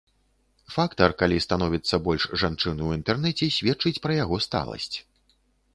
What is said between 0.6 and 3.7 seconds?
Фактар, калі становіцца больш жанчын у інтэрнэце,